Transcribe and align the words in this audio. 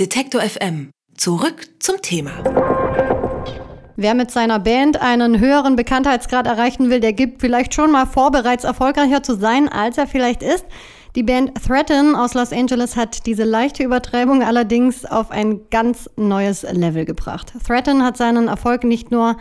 Detektor 0.00 0.40
FM. 0.40 0.90
Zurück 1.16 1.68
zum 1.78 2.02
Thema. 2.02 2.32
Wer 3.94 4.14
mit 4.14 4.32
seiner 4.32 4.58
Band 4.58 5.00
einen 5.00 5.38
höheren 5.38 5.76
Bekanntheitsgrad 5.76 6.48
erreichen 6.48 6.90
will, 6.90 6.98
der 6.98 7.12
gibt 7.12 7.40
vielleicht 7.40 7.74
schon 7.74 7.92
mal 7.92 8.04
vor, 8.04 8.32
bereits 8.32 8.64
erfolgreicher 8.64 9.22
zu 9.22 9.36
sein, 9.36 9.68
als 9.68 9.96
er 9.96 10.08
vielleicht 10.08 10.42
ist. 10.42 10.66
Die 11.16 11.22
Band 11.22 11.52
Threaten 11.64 12.16
aus 12.16 12.34
Los 12.34 12.52
Angeles 12.52 12.96
hat 12.96 13.26
diese 13.26 13.44
leichte 13.44 13.84
Übertreibung 13.84 14.42
allerdings 14.42 15.04
auf 15.04 15.30
ein 15.30 15.60
ganz 15.70 16.10
neues 16.16 16.64
Level 16.64 17.04
gebracht. 17.04 17.52
Threaten 17.64 18.02
hat 18.02 18.16
seinen 18.16 18.48
Erfolg 18.48 18.82
nicht 18.82 19.12
nur 19.12 19.36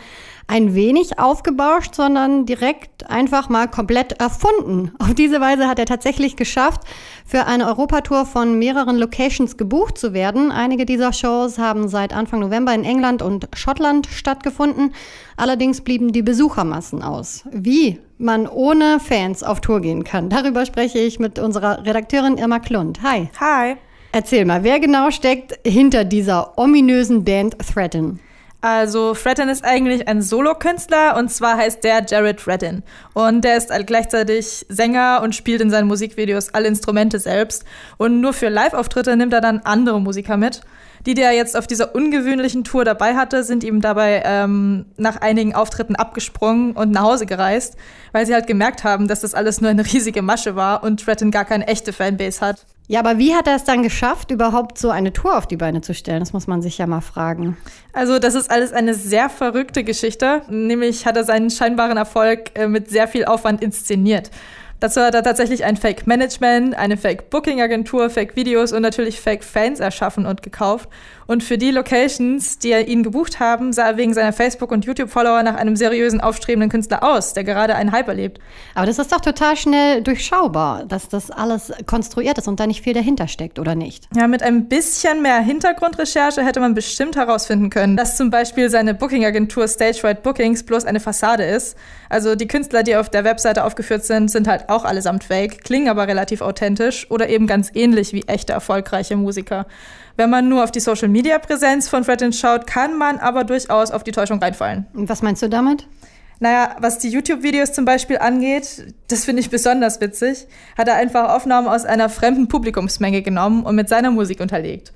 ein 0.46 0.76
wenig 0.76 1.18
aufgebauscht, 1.18 1.96
sondern 1.96 2.46
direkt 2.46 3.10
einfach 3.10 3.50
mal 3.50 3.68
komplett 3.68 4.20
erfunden. 4.20 4.92
Auf 5.00 5.16
diese 5.16 5.42
Weise 5.42 5.68
hat 5.68 5.80
er 5.80 5.86
tatsächlich 5.86 6.36
geschafft, 6.36 6.82
für 7.26 7.46
eine 7.46 7.66
Europatour 7.66 8.26
von 8.26 8.60
mehreren 8.60 8.98
Locations 8.98 9.58
gebucht 9.58 9.98
zu 9.98 10.14
werden. 10.14 10.52
Einige 10.52 10.86
dieser 10.86 11.14
Shows 11.14 11.58
haben 11.58 11.88
seit 11.88 12.14
Anfang 12.14 12.42
November 12.42 12.74
in 12.76 12.84
England 12.84 13.22
und 13.22 13.48
Schottland 13.56 14.08
stattgefunden. 14.08 14.94
Allerdings 15.38 15.82
blieben 15.82 16.12
die 16.12 16.22
Besuchermassen 16.22 17.02
aus. 17.02 17.46
Wie 17.52 18.00
man 18.18 18.48
ohne 18.48 19.00
Fans 19.00 19.44
auf 19.44 19.62
Tour 19.62 19.82
gehen 19.82 20.04
kann, 20.04 20.30
darüber 20.30 20.66
spreche 20.66 21.00
ich 21.00 21.20
mit 21.20 21.40
unserer 21.40 21.63
Redakteurin 21.72 22.38
Irma 22.38 22.60
Klund. 22.60 23.02
Hi. 23.02 23.30
Hi. 23.40 23.76
Erzähl 24.12 24.46
mal, 24.46 24.64
wer 24.64 24.80
genau 24.80 25.10
steckt 25.10 25.58
hinter 25.66 26.04
dieser 26.04 26.58
ominösen 26.58 27.24
Band 27.24 27.58
Threaten? 27.60 28.20
Also 28.62 29.14
Fredden 29.14 29.50
ist 29.50 29.66
eigentlich 29.66 30.08
ein 30.08 30.22
Solokünstler 30.22 31.18
und 31.18 31.30
zwar 31.30 31.58
heißt 31.58 31.84
der 31.84 32.06
Jared 32.08 32.40
Fredden. 32.40 32.84
Und 33.14 33.44
der 33.44 33.58
ist 33.58 33.72
gleichzeitig 33.88 34.66
Sänger 34.70 35.20
und 35.22 35.36
spielt 35.36 35.60
in 35.60 35.70
seinen 35.70 35.88
Musikvideos 35.88 36.54
alle 36.54 36.70
Instrumente 36.70 37.20
selbst. 37.20 37.66
Und 37.98 38.22
nur 38.22 38.32
für 38.32 38.48
Live-Auftritte 38.48 39.18
nimmt 39.18 39.34
er 39.34 39.42
dann 39.42 39.60
andere 39.66 40.00
Musiker 40.00 40.38
mit. 40.38 40.62
Die, 41.06 41.14
die 41.14 41.22
er 41.22 41.34
jetzt 41.34 41.58
auf 41.58 41.68
dieser 41.68 41.96
ungewöhnlichen 41.96 42.64
Tour 42.64 42.86
dabei 42.86 43.16
hatte, 43.16 43.44
sind 43.44 43.64
ihm 43.64 43.82
dabei 43.82 44.24
ähm, 44.26 44.86
nach 44.98 45.22
einigen 45.22 45.54
Auftritten 45.54 45.96
abgesprungen 45.96 46.72
und 46.72 46.92
nach 46.92 47.04
Hause 47.04 47.26
gereist, 47.26 47.76
weil 48.14 48.26
sie 48.26 48.34
halt 48.34 48.48
gemerkt 48.48 48.84
haben, 48.84 49.08
dass 49.08 49.22
das 49.22 49.34
alles 49.34 49.60
nur 49.60 49.70
eine 49.70 49.86
riesige 49.86 50.22
Masche 50.22 50.56
war 50.56 50.84
und 50.84 51.02
Fredden 51.02 51.32
gar 51.32 51.46
keine 51.46 51.68
echte 51.68 51.92
Fanbase 51.92 52.42
hat. 52.42 52.66
Ja, 52.88 53.00
aber 53.00 53.18
wie 53.18 53.34
hat 53.34 53.48
er 53.48 53.56
es 53.56 53.64
dann 53.64 53.82
geschafft, 53.82 54.30
überhaupt 54.30 54.78
so 54.78 54.90
eine 54.90 55.14
Tour 55.14 55.38
auf 55.38 55.48
die 55.48 55.56
Beine 55.56 55.82
zu 55.82 55.94
stellen? 55.94 56.20
Das 56.20 56.34
muss 56.34 56.48
man 56.48 56.62
sich 56.62 56.78
ja 56.78 56.86
mal 56.86 57.02
fragen. 57.02 57.56
Also, 57.94 58.20
das 58.20 58.36
ist 58.36 58.52
alles 58.52 58.74
eine 58.74 58.94
sehr 58.94 59.30
verrückte 59.30 59.86
Geschichte. 59.86 60.42
Nämlich 60.50 61.06
hat 61.06 61.16
er 61.16 61.24
seinen 61.24 61.50
scheinbaren 61.50 61.96
Erfolg 61.96 62.52
äh, 62.56 62.68
mit 62.68 62.90
sehr 62.90 63.08
viel 63.08 63.24
Aufwand 63.26 63.62
inszeniert. 63.62 64.32
Dazu 64.84 65.00
hat 65.00 65.16
er 65.16 65.24
tatsächlich 65.24 65.64
ein 65.64 65.78
Fake-Management, 65.78 66.78
eine 66.78 66.98
Fake-Booking-Agentur, 66.98 68.10
Fake-Videos 68.10 68.74
und 68.74 68.82
natürlich 68.82 69.22
Fake-Fans 69.22 69.80
erschaffen 69.80 70.26
und 70.26 70.42
gekauft. 70.42 70.90
Und 71.26 71.42
für 71.42 71.58
die 71.58 71.72
Locations, 71.72 72.60
die 72.60 72.72
er 72.72 72.86
ihn 72.88 73.02
gebucht 73.02 73.40
haben, 73.40 73.72
sah 73.72 73.92
er 73.92 73.98
wegen 73.98 74.14
seiner 74.14 74.34
Facebook- 74.34 74.74
und 74.74 74.84
YouTube-Follower 74.84 75.42
nach 75.44 75.56
einem 75.56 75.78
seriösen, 75.78 76.20
aufstrebenden 76.20 76.70
Künstler 76.70 77.02
aus, 77.02 77.34
der 77.34 77.46
gerade 77.46 77.76
einen 77.76 77.94
Hype 77.94 78.10
erlebt. 78.10 78.40
Aber 78.76 78.86
das 78.86 79.00
ist 79.00 79.12
doch 79.12 79.22
total 79.22 79.56
schnell 79.56 80.02
durchschaubar, 80.02 80.84
dass 80.86 81.08
das 81.08 81.32
alles 81.32 81.72
konstruiert 81.86 82.38
ist 82.38 82.50
und 82.50 82.60
da 82.60 82.68
nicht 82.68 82.84
viel 82.84 82.94
dahinter 82.94 83.30
steckt, 83.30 83.60
oder 83.60 83.76
nicht? 83.76 84.10
Ja, 84.16 84.28
mit 84.28 84.44
ein 84.44 84.68
bisschen 84.68 85.22
mehr 85.22 85.40
Hintergrundrecherche 85.40 86.44
hätte 86.44 86.60
man 86.60 86.74
bestimmt 86.74 87.16
herausfinden 87.16 87.70
können, 87.70 87.96
dass 87.96 88.18
zum 88.18 88.30
Beispiel 88.30 88.70
seine 88.70 88.94
Booking-Agentur 88.94 89.70
Stage 89.70 90.04
Right 90.04 90.24
Bookings 90.24 90.64
bloß 90.64 90.84
eine 90.84 91.00
Fassade 91.00 91.44
ist. 91.46 91.78
Also 92.10 92.36
die 92.36 92.48
Künstler, 92.48 92.84
die 92.84 92.96
auf 92.96 93.10
der 93.10 93.24
Webseite 93.24 93.64
aufgeführt 93.64 94.04
sind, 94.04 94.30
sind 94.30 94.48
halt 94.48 94.70
auch 94.74 94.86
allesamt 94.86 95.24
fake, 95.24 95.64
klingen 95.64 95.90
aber 95.90 96.08
relativ 96.08 96.42
authentisch 96.42 97.10
oder 97.10 97.30
eben 97.30 97.48
ganz 97.48 97.72
ähnlich 97.74 98.14
wie 98.14 98.24
echte 98.24 98.54
erfolgreiche 98.54 99.16
Musiker. 99.16 99.66
Wenn 100.18 100.30
man 100.30 100.50
nur 100.50 100.64
auf 100.64 100.72
die 100.72 100.80
Social-Media-Präsenz 100.80 101.90
von 101.90 102.04
Fredden 102.04 102.34
schaut, 102.34 102.68
kann 102.68 102.98
man 102.98 103.18
aber 103.20 103.44
durchaus 103.44 103.92
auf 103.92 104.04
die 104.04 104.12
Täuschung 104.12 104.40
reinfallen. 104.40 104.86
Was 104.94 105.22
meinst 105.22 105.42
du 105.42 105.50
damit? 105.50 105.88
Naja, 106.40 106.76
was 106.80 107.00
die 107.00 107.10
YouTube-Videos 107.10 107.72
zum 107.72 107.86
Beispiel 107.86 108.18
angeht, 108.18 108.94
das 109.08 109.24
finde 109.24 109.42
ich 109.42 109.50
besonders 109.50 110.02
witzig, 110.02 110.48
hat 110.78 110.88
er 110.88 110.96
einfach 110.96 111.34
Aufnahmen 111.34 111.68
aus 111.68 111.86
einer 111.86 112.10
fremden 112.10 112.48
Publikumsmenge 112.48 113.22
genommen 113.22 113.64
und 113.64 113.76
mit 113.76 113.88
seiner 113.88 114.12
Musik 114.12 114.42
unterlegt. 114.42 114.92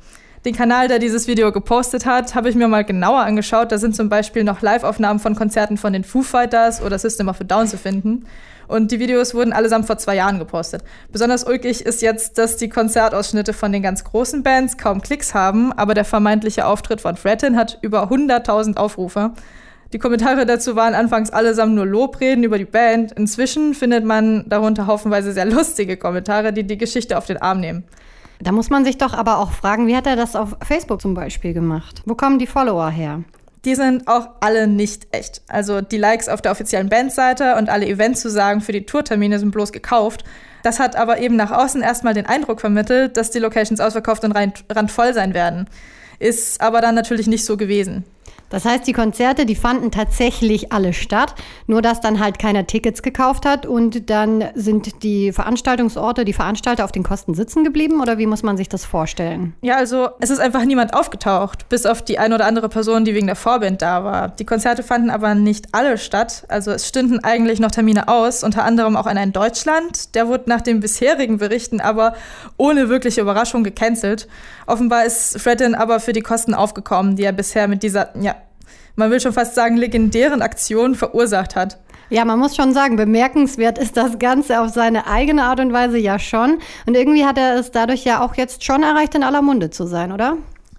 Den 0.46 0.56
Kanal, 0.56 0.88
der 0.88 1.00
dieses 1.00 1.28
Video 1.28 1.52
gepostet 1.52 2.06
hat, 2.06 2.36
habe 2.36 2.50
ich 2.50 2.56
mir 2.56 2.68
mal 2.68 2.86
genauer 2.86 3.22
angeschaut. 3.22 3.72
Da 3.72 3.78
sind 3.78 3.96
zum 3.96 4.08
Beispiel 4.08 4.44
noch 4.44 4.62
Live-Aufnahmen 4.62 5.20
von 5.20 5.36
Konzerten 5.36 5.78
von 5.78 5.94
den 5.94 6.04
Foo 6.04 6.22
Fighters 6.22 6.82
oder 6.82 7.00
System 7.00 7.28
of 7.28 7.42
a 7.42 7.44
Down 7.44 7.68
zu 7.68 7.78
finden. 7.78 8.26
Und 8.68 8.92
die 8.92 9.00
Videos 9.00 9.34
wurden 9.34 9.52
allesamt 9.52 9.88
vor 9.88 9.98
zwei 9.98 10.16
Jahren 10.16 10.40
gepostet. 10.40 10.84
Besonders 11.12 11.46
ulkig 11.48 11.86
ist 11.86 12.02
jetzt, 12.02 12.38
dass 12.38 12.58
die 12.58 12.70
Konzertausschnitte 12.70 13.54
von 13.54 13.72
den 13.72 13.82
ganz 13.82 14.04
großen 14.04 14.44
Bands 14.44 14.78
kaum 14.78 15.02
Klicks 15.02 15.34
haben, 15.34 15.74
aber 15.74 15.94
der 15.94 16.06
vermeintliche 16.06 16.66
Auftritt 16.66 17.02
von 17.02 17.16
Frettin 17.16 17.56
hat 17.56 17.80
über 17.82 18.12
100.000 18.12 18.78
Aufrufe. 18.78 19.32
Die 19.94 20.00
Kommentare 20.00 20.46
dazu 20.46 20.76
waren 20.76 20.96
anfangs 20.96 21.30
allesamt 21.30 21.74
nur 21.74 21.86
Lobreden 21.86 22.44
über 22.44 22.58
die 22.58 22.66
Band. 22.66 23.14
Inzwischen 23.14 23.74
findet 23.74 24.04
man 24.04 24.48
darunter 24.50 24.86
haufenweise 24.86 25.32
sehr 25.32 25.46
lustige 25.46 25.96
Kommentare, 25.96 26.52
die 26.52 26.64
die 26.64 26.78
Geschichte 26.78 27.18
auf 27.18 27.26
den 27.26 27.42
Arm 27.42 27.62
nehmen. 27.62 27.86
Da 28.40 28.52
muss 28.52 28.70
man 28.70 28.86
sich 28.86 28.98
doch 28.98 29.14
aber 29.14 29.40
auch 29.40 29.52
fragen, 29.52 29.88
wie 29.88 29.96
hat 29.96 30.08
er 30.08 30.16
das 30.16 30.36
auf 30.36 30.56
Facebook 30.62 31.02
zum 31.02 31.14
Beispiel 31.14 31.54
gemacht? 31.54 32.04
Wo 32.06 32.16
kommen 32.16 32.40
die 32.40 32.48
Follower 32.48 32.90
her? 32.90 33.24
die 33.68 33.76
sind 33.76 34.08
auch 34.08 34.30
alle 34.40 34.66
nicht 34.66 35.08
echt. 35.12 35.42
Also 35.50 35.82
die 35.82 35.98
Likes 35.98 36.30
auf 36.30 36.42
der 36.42 36.54
offiziellen 36.54 36.88
Bandseite 36.88 37.56
und 37.58 37.68
alle 37.68 37.86
Eventzusagen 37.86 38.62
für 38.62 38.72
die 38.72 38.86
Tourtermine 38.86 39.40
sind 39.40 39.52
bloß 39.52 39.74
gekauft. 39.74 40.24
Das 40.64 40.80
hat 40.80 40.96
aber 40.96 41.20
eben 41.20 41.36
nach 41.36 41.52
außen 41.52 41.82
erstmal 41.82 42.14
den 42.14 42.26
Eindruck 42.26 42.62
vermittelt, 42.62 43.18
dass 43.18 43.30
die 43.30 43.40
Locations 43.40 43.82
ausverkauft 43.82 44.24
und 44.24 44.32
randvoll 44.32 45.14
sein 45.14 45.34
werden. 45.34 45.70
Ist 46.18 46.62
aber 46.62 46.80
dann 46.80 46.96
natürlich 46.96 47.28
nicht 47.28 47.44
so 47.44 47.58
gewesen. 47.58 48.06
Das 48.50 48.64
heißt, 48.64 48.88
die 48.88 48.94
Konzerte, 48.94 49.46
die 49.46 49.56
fanden 49.56 49.92
tatsächlich 49.92 50.72
alle 50.72 50.94
statt, 50.94 51.36
nur 51.66 51.82
dass 51.82 52.00
dann 52.00 52.20
halt 52.22 52.40
keiner 52.40 52.66
Tickets 52.66 53.02
gekauft 53.02 53.46
hat 53.46 53.66
und 53.66 54.10
dann 54.10 54.46
sind 54.56 55.04
die 55.04 55.34
Veranstaltungsorte, 55.34 56.24
die 56.24 56.34
Veranstalter 56.34 56.86
auf 56.86 56.94
den 56.94 57.04
Kosten 57.04 57.34
sitzen 57.34 57.66
geblieben 57.66 58.02
oder 58.02 58.18
wie 58.18 58.26
muss 58.26 58.44
man 58.44 58.56
sich 58.56 58.70
das 58.70 58.86
vorstellen? 58.86 59.54
Ja, 59.62 59.76
also 59.76 60.10
es 60.22 60.30
ist 60.30 60.40
einfach 60.40 60.64
niemand 60.64 60.94
aufgetaucht, 60.94 61.68
bis 61.68 61.86
auf 61.86 62.02
die 62.02 62.20
eine 62.20 62.36
oder 62.36 62.46
andere 62.46 62.70
Person, 62.70 63.04
die 63.04 63.14
wegen 63.16 63.28
der 63.28 63.36
Vorband 63.36 63.82
da 63.82 64.06
war. 64.06 64.30
Die 64.30 64.46
Konzerte 64.46 64.82
fanden 64.82 65.10
aber 65.10 65.36
nicht 65.36 65.68
alle 65.74 65.98
statt, 65.98 66.46
also 66.48 66.72
es 66.72 66.88
stünden 66.88 67.20
eigentlich 67.24 67.60
noch 67.60 67.72
Termine 67.72 68.08
aus, 68.08 68.44
unter 68.44 68.64
anderem 68.64 68.96
auch 68.96 69.08
einer 69.08 69.24
in 69.24 69.34
Deutschland. 69.34 70.16
Der 70.16 70.30
wurde 70.30 70.46
nach 70.48 70.62
den 70.62 70.80
bisherigen 70.80 71.38
Berichten 71.38 71.82
aber 71.82 72.14
ohne 72.56 72.88
wirkliche 72.88 73.20
Überraschung 73.20 73.66
gecancelt. 73.66 74.28
Offenbar 74.68 75.06
ist 75.06 75.40
Fredden 75.40 75.76
aber 75.76 76.00
für 76.00 76.14
die 76.14 76.22
Kosten 76.22 76.54
aufgekommen, 76.54 77.16
die 77.16 77.24
er 77.24 77.32
bisher 77.32 77.68
mit 77.68 77.84
dieser 77.84 78.10
ja, 78.22 78.36
man 78.96 79.12
will 79.12 79.20
schon 79.20 79.34
fast 79.34 79.56
sagen, 79.56 79.78
legendären 79.78 80.42
Aktion 80.42 80.96
verursacht 80.96 81.56
hat. 81.56 81.78
Ja, 82.10 82.24
man 82.24 82.40
muss 82.40 82.56
schon 82.56 82.74
sagen, 82.74 82.96
bemerkenswert 82.96 83.78
ist 83.78 83.98
das 83.98 84.18
Ganze 84.18 84.62
auf 84.62 84.70
seine 84.70 85.08
eigene 85.08 85.44
Art 85.44 85.60
und 85.60 85.74
Weise 85.74 85.98
ja 85.98 86.20
schon. 86.20 86.60
Und 86.86 86.96
irgendwie 86.96 87.26
hat 87.26 87.38
er 87.38 87.56
es 87.60 87.72
dadurch 87.72 88.06
ja 88.06 88.22
auch 88.22 88.36
jetzt 88.36 88.64
schon 88.64 88.82
erreicht, 88.82 89.14
in 89.14 89.24
aller 89.24 89.42
Munde 89.42 89.72
zu 89.72 89.86
sein, 89.88 90.14
oder? 90.14 90.38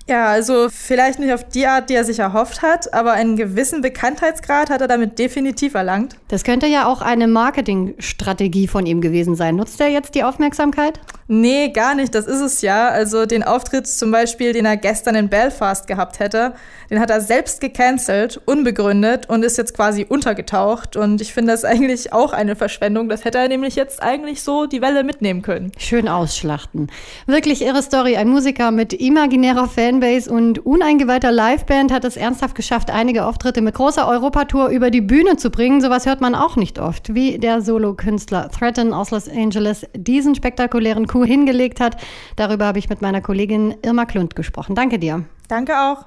Ja, 0.08 0.28
also 0.28 0.68
vielleicht 0.70 1.18
nicht 1.18 1.34
auf 1.34 1.44
die 1.44 1.66
Art, 1.66 1.90
die 1.90 1.94
er 1.94 2.04
sich 2.04 2.18
erhofft 2.18 2.62
hat, 2.62 2.94
aber 2.94 3.12
einen 3.12 3.36
gewissen 3.36 3.82
Bekanntheitsgrad 3.82 4.70
hat 4.70 4.80
er 4.80 4.88
damit 4.88 5.18
definitiv 5.18 5.74
erlangt. 5.74 6.16
Das 6.28 6.44
könnte 6.44 6.66
ja 6.66 6.86
auch 6.86 7.02
eine 7.02 7.28
Marketingstrategie 7.28 8.68
von 8.68 8.86
ihm 8.86 9.02
gewesen 9.02 9.34
sein. 9.34 9.56
Nutzt 9.56 9.78
er 9.82 9.88
jetzt 9.88 10.14
die 10.14 10.24
Aufmerksamkeit? 10.24 10.98
Nee, 11.30 11.68
gar 11.68 11.94
nicht. 11.94 12.14
Das 12.14 12.26
ist 12.26 12.40
es 12.40 12.62
ja. 12.62 12.88
Also 12.88 13.26
den 13.26 13.42
Auftritt 13.42 13.86
zum 13.86 14.10
Beispiel, 14.10 14.54
den 14.54 14.64
er 14.64 14.78
gestern 14.78 15.14
in 15.14 15.28
Belfast 15.28 15.86
gehabt 15.86 16.20
hätte, 16.20 16.54
den 16.88 17.00
hat 17.00 17.10
er 17.10 17.20
selbst 17.20 17.60
gecancelt, 17.60 18.40
unbegründet 18.46 19.28
und 19.28 19.44
ist 19.44 19.58
jetzt 19.58 19.74
quasi 19.74 20.06
untergetaucht. 20.08 20.96
Und 20.96 21.20
ich 21.20 21.34
finde 21.34 21.52
das 21.52 21.66
eigentlich 21.66 22.14
auch 22.14 22.32
eine 22.32 22.56
Verschwendung. 22.56 23.10
Das 23.10 23.26
hätte 23.26 23.36
er 23.36 23.48
nämlich 23.48 23.76
jetzt 23.76 24.02
eigentlich 24.02 24.42
so 24.42 24.64
die 24.64 24.80
Welle 24.80 25.04
mitnehmen 25.04 25.42
können. 25.42 25.70
Schön 25.76 26.08
ausschlachten. 26.08 26.90
Wirklich 27.26 27.60
irre 27.60 27.82
Story. 27.82 28.16
Ein 28.16 28.30
Musiker 28.30 28.70
mit 28.70 28.94
imaginärer 28.94 29.68
Fanbase 29.68 30.30
und 30.30 30.64
uneingeweihter 30.64 31.30
Liveband 31.30 31.92
hat 31.92 32.06
es 32.06 32.16
ernsthaft 32.16 32.54
geschafft, 32.54 32.90
einige 32.90 33.26
Auftritte 33.26 33.60
mit 33.60 33.74
großer 33.74 34.08
Europatour 34.08 34.68
über 34.68 34.90
die 34.90 35.02
Bühne 35.02 35.36
zu 35.36 35.50
bringen. 35.50 35.82
Sowas 35.82 36.06
hört 36.06 36.22
man 36.22 36.34
auch 36.34 36.56
nicht 36.56 36.78
oft. 36.78 37.14
Wie 37.14 37.38
der 37.38 37.60
Solokünstler 37.60 38.50
Threaten 38.50 38.94
aus 38.94 39.10
Los 39.10 39.28
Angeles 39.28 39.84
diesen 39.94 40.34
spektakulären 40.34 41.06
Coup 41.06 41.17
hingelegt 41.24 41.80
hat. 41.80 41.96
Darüber 42.36 42.66
habe 42.66 42.78
ich 42.78 42.88
mit 42.88 43.02
meiner 43.02 43.20
Kollegin 43.20 43.74
Irma 43.82 44.04
Klund 44.04 44.36
gesprochen. 44.36 44.74
Danke 44.74 44.98
dir. 44.98 45.24
Danke 45.48 45.72
auch. 45.78 46.06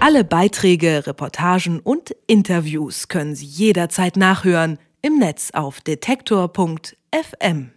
Alle 0.00 0.24
Beiträge, 0.24 1.06
Reportagen 1.06 1.80
und 1.80 2.14
Interviews 2.26 3.08
können 3.08 3.34
Sie 3.34 3.46
jederzeit 3.46 4.16
nachhören 4.16 4.78
im 5.02 5.18
Netz 5.18 5.50
auf 5.52 5.80
detektor.fm. 5.80 7.70